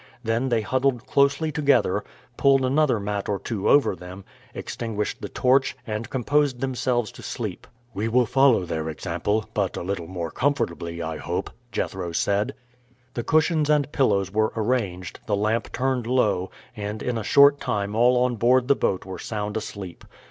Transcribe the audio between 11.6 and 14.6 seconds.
Jethro said. The cushions and pillows were